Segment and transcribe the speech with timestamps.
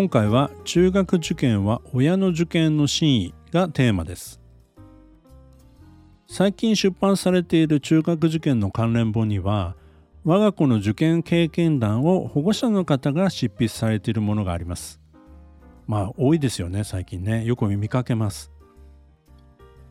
[0.00, 4.40] 今回は中学受験は親の受験の真意がテーマです。
[6.26, 9.76] 最近出版されている中学受験の関連本には
[10.24, 15.02] 我が子の受験経験談を保護者の方が執筆されているものがあります。
[15.86, 17.44] まあ多いですよね最近ね。
[17.44, 18.50] よく見かけます。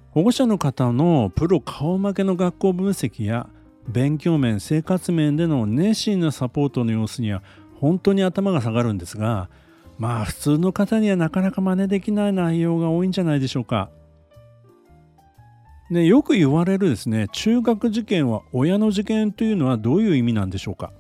[0.10, 3.48] 保護者の方のプロ顔負けの学校分析や
[3.88, 7.44] 勉強面生活面での熱心なサポートの様子には
[7.76, 9.52] 本当に頭が下がるんですが
[10.00, 13.92] まあ普通の方にはなかなか真似できない内容が多いんじゃないでしょうか。
[15.92, 20.94] でよく言われるですね中学受験は親の受験というのはどういう意味なんでしょうか。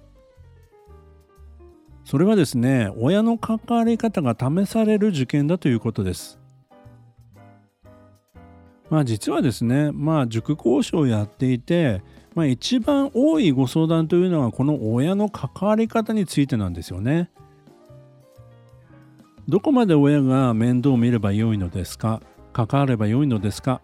[2.03, 6.37] それはですね親の関わり方が試される受験だということです。
[8.89, 12.01] まあ実はですねまあ塾講師をやっていて、
[12.35, 17.29] まあ、一番多いご相談というのはこの親の関わり方についてなんですよね。
[19.49, 22.21] どこまで親が面倒を見ればよいのですか？
[22.53, 23.81] 関わればよいのですか、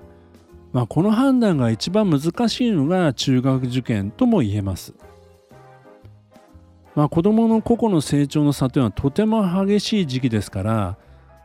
[0.72, 4.94] まあ、この判断が一番難しいのが中学受験とも言えます。
[6.94, 10.98] まあ、子どもの個々の成長の差というのはとても激しい時期ですから、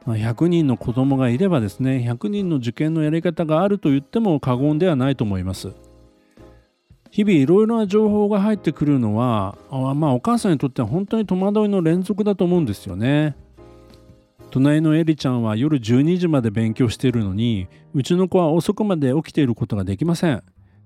[0.04, 5.72] まあ、100人の子どもがいればですね100人の受験のやり方があると言っても過言ではないと思います。
[7.10, 13.34] 日々いろいろな情報が入ってくるのはあまあお母さんにとっては本当に戸惑いの連続だと思うんですよね。
[14.50, 20.42] 隣のエリちゃんは夜12時まで勉強しているのにうちの子は遅くまで起きていることができません。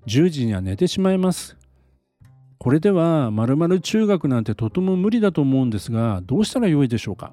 [0.06, 1.56] 10時には寝てしまいます。
[2.58, 7.32] これではまるまる中学なんてとても無理だと思うんですがどうしたらよいでしょうか？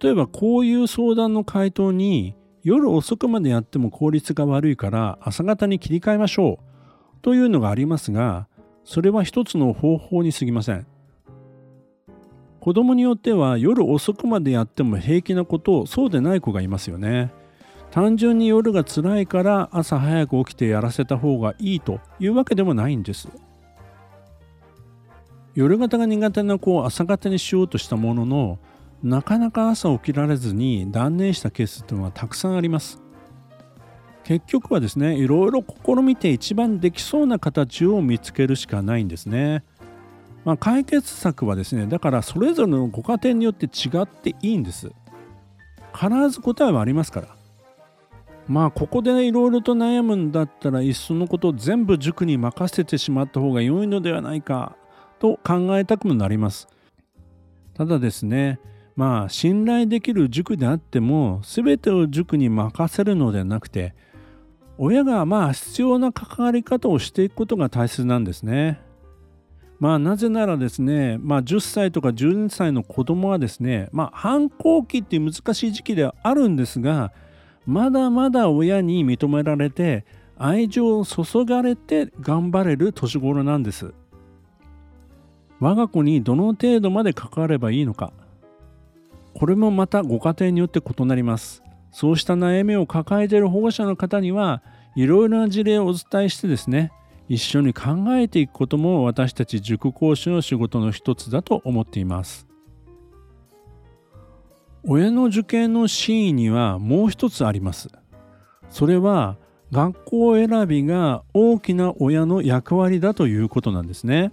[0.00, 7.20] 例えばこういう相談の回答に夜遅くまでやっても効率が悪いから朝方に切り替えましょう。
[7.22, 8.48] というのがありますが
[8.84, 10.86] それは一つの方法に過ぎません。
[12.60, 17.32] 子供によっては夜遅くまでやっても平気なことをそうでない子がいますよね。
[17.90, 23.28] 単純に夜が辛いから朝早く起きてやらせた方がいいというわけでもないんです。
[25.54, 28.58] 夜型が苦手な子を朝方にしようとしたものの
[29.02, 33.02] なかなか朝起きられずに断念したケースというのはたくさんあります。
[34.22, 39.64] 結局はですねいろいろ試みて一番できそうな形を見つけるしかないんですね。
[40.44, 44.90] まあ、解決策はですねだからそれぞれのご家庭によって違っていいんです。
[45.94, 47.28] 必ず答えはありますから。
[48.46, 54.76] まあここでいろいろと悩むんだったらいっそのことを全部塾に任せてしまった方が良いのではないか
[55.20, 56.68] と考えたくもなります。
[57.74, 58.58] ただですね
[58.96, 63.94] まあ信頼できる塾であっても全てを塾に任せるのではなくて
[64.78, 68.80] 親がまあ必要な関わり方をしていくことが大切なんですね。
[69.80, 77.12] まあなぜならですね、まあ、10歳とか12歳の子供はですね、まあ、反抗期っていう難しい時期ではあるんですが
[77.66, 80.04] まだまだ親に認められて
[80.38, 83.92] 愛情を注がれて頑張れる年頃なんです。
[85.60, 88.14] 我が子にどの程度まで関わればいいのか
[89.34, 91.62] これもまたご家庭によって異なります。
[91.92, 94.62] そうした悩みを抱えている保護者の方には
[94.96, 96.92] いろいろな事例をお伝えしてですね
[97.30, 102.48] 一緒に考えていくことも私たち塾講師の仕事の一つだと思っています。
[104.82, 107.88] 親の受験の真意にはもう一つあります。
[108.68, 109.36] それは
[109.70, 114.32] 学校選びが大きな親の役割だということなんですね。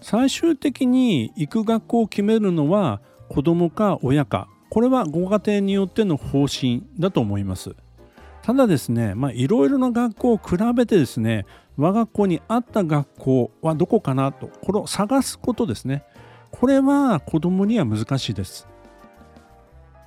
[0.00, 7.76] 最終的に行く学校を決めるのは子供か親かこれはご家庭によっての方針だと思います。
[8.44, 16.04] ただですね、まあ、いろいろな学校を比べてですね、我が子に合った学校はどこかなと、これを探すことですね。
[16.50, 18.68] これは子供には難しいです。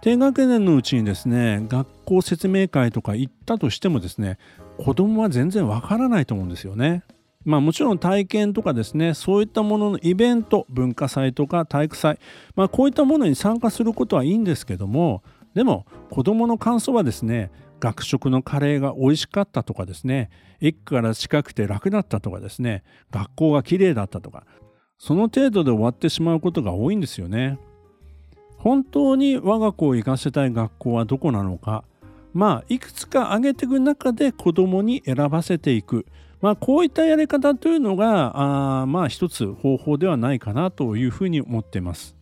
[0.02, 4.38] 低学年のうちにですね、学校説明会とか行ったとしてもですね、
[4.78, 7.04] 子供は全然わからないと思うんですよね。
[7.44, 12.20] まあもちろん体験とかですね、そういったもののイベント、文化祭とか体育祭、
[12.56, 15.24] まあこういったものに参加することはいいんですけども、
[15.58, 17.50] でも子供の感想はですね、
[17.80, 20.30] 学食のカレーが美味しかったとかですね
[20.62, 24.46] 駅から近くて楽だったとかですね学校が綺麗だったとか
[25.00, 27.58] その程度で終わってしまうことが多いんですよね。
[28.60, 31.84] 本当に我が子を行かせたい学校はどこなのか
[32.34, 36.06] まあいくつか挙げていく中で子どもに選ばせていく
[36.40, 42.17] まあこういったやり方というのがあまあ一つ方法ではないかなというふうに思っています。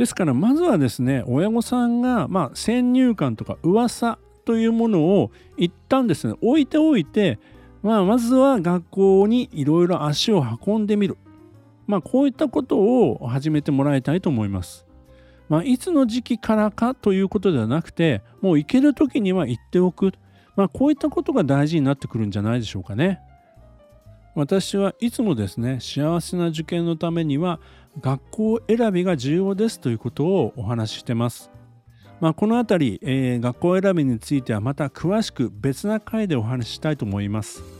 [0.00, 7.38] ですからまずはですね親御さんがまあ先入観とか噂というものを一旦ですね置いておいて、
[7.82, 11.18] まあ、まずは学校にいろいろ足を運んでみる、
[11.86, 14.86] まあ、こういったことを始めてもらいたいと思います。
[15.50, 20.12] まあ、いつの時期からかということではなくてもう行ける時には行っておく、
[20.56, 23.20] まあ、こういったことが大事になってくるんじゃないでしょうかね。
[24.34, 27.60] 私はいつもですね幸せな受験のためには
[28.00, 31.50] 学校選びが重要ですということをお話ししてます。
[32.20, 37.79] まあ、この辺り、えー、学校選びについてはまた詳しく別な回でお話ししたいと思います。